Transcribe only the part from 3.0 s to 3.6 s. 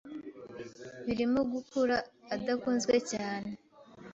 cyane